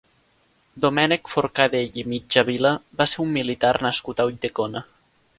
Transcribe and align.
Domènec 0.85 1.27
Forcadell 1.33 1.99
i 2.03 2.05
Mitjavila 2.13 2.71
va 3.01 3.07
ser 3.11 3.19
un 3.25 3.29
militar 3.35 3.73
nascut 3.89 4.23
a 4.23 4.27
Ulldecona. 4.31 4.83